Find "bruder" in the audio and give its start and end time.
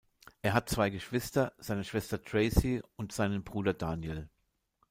3.43-3.75